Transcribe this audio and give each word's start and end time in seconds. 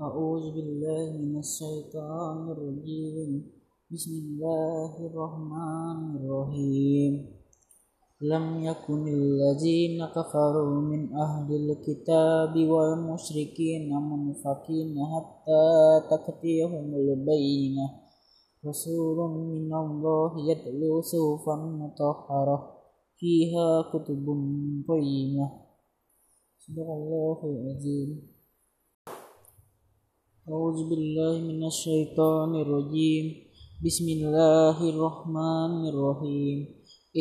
أعوذ 0.00 0.44
بالله 0.56 1.12
من 1.28 1.44
الشيطان 1.44 2.38
الرجيم. 2.56 3.32
بسم 3.92 4.12
الله 4.24 4.92
الرحمن 4.96 5.98
الرحيم. 6.16 7.14
لم 8.32 8.44
يكن 8.64 9.02
الذين 9.20 10.00
كفروا 10.16 10.80
من 10.80 11.12
أهل 11.12 11.48
الكتاب 11.52 12.52
والمشركين 12.56 13.92
منفكين 13.92 14.96
حتى 15.12 15.64
تأتيهم 16.10 16.84
البينة. 16.94 17.86
رسول 18.64 19.18
من 19.52 19.68
الله 19.84 20.30
يتلو 20.50 21.00
صحفا 21.00 21.56
مطهرة 21.82 22.58
فيها 23.20 23.68
كتب 23.92 24.26
قيمة 24.88 25.46
صدق 26.64 26.88
الله 26.88 27.38
العظيم. 27.44 28.39
أعوذ 30.49 30.89
بالله 30.89 31.33
من 31.41 31.65
الشيطان 31.65 32.53
الرجيم 32.53 33.25
بسم 33.81 34.05
الله 34.17 34.77
الرحمن 34.93 35.73
الرحيم 35.89 36.57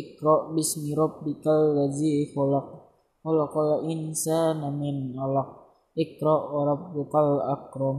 اقرأ 0.01 0.53
باسم 0.53 0.85
ربك 0.93 1.45
الذي 1.49 2.17
خلق 2.37 2.69
خلق 3.25 3.55
الإنسان 3.59 4.61
من 4.77 4.97
علق 5.17 5.51
اقرأ 6.05 6.41
وربك 6.53 7.15
الأكرم 7.17 7.97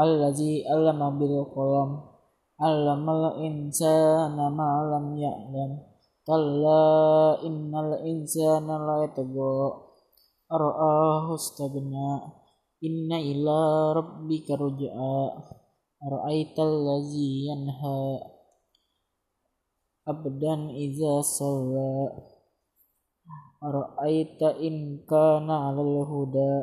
الذي 0.00 0.54
علم 0.72 1.00
بالقلم 1.18 1.90
علم 2.60 3.06
الإنسان 3.10 4.36
ما 4.58 4.72
لم 4.92 5.06
يعلم 5.26 5.72
كلا 6.24 6.88
إن 7.46 7.72
الإنسان 7.84 8.66
لا 8.86 8.96
يطغى 9.04 9.56
أرآه 10.52 11.34
استغنى 11.34 12.12
inna 12.79 13.19
ila 13.19 13.91
rabbika 13.95 14.55
ruj'a 14.55 15.35
ara'aital 15.99 16.73
ladzi 16.87 17.51
yanha. 17.51 18.23
Abdan 20.07 20.73
idza 20.73 21.21
sawa, 21.21 22.09
ara'aita 23.61 24.57
in 24.63 25.03
kana 25.05 25.69
'alal 25.69 26.07
huda. 26.07 26.53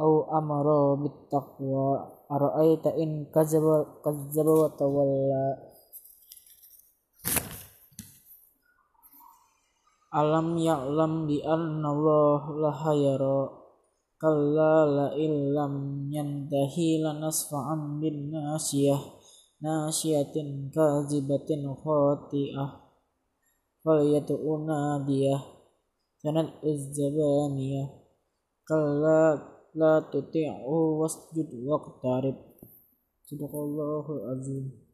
Aw 0.00 0.32
amara 0.32 0.96
bit 0.96 1.28
taqwa 1.28 2.08
ara'aita 2.30 2.96
in 2.96 3.28
kazaba 3.28 4.00
wa 4.00 4.68
tawalla. 4.72 5.44
Alam 10.10 10.56
ya'lam 10.56 11.28
bi 11.28 11.44
anna 11.44 11.86
Allah 11.92 12.42
كلا 14.21 14.75
لئن 14.97 15.53
لم 15.53 15.73
ينتهي 16.13 17.03
لنصفعا 17.03 17.75
بالناشية 18.01 18.97
ناشية 19.61 20.33
كاذبة 20.75 21.49
خاطئة 21.83 22.65
فليدع 23.85 24.41
ناديه 24.67 25.39
سندع 26.17 26.53
الزبانية 26.63 27.83
كلا 28.67 29.21
لا 29.75 29.99
تطيعه 30.13 30.69
واسجد 30.99 31.49
واقترب 31.67 32.35
صدق 33.25 33.55
الله 33.55 34.05
العظيم 34.11 34.85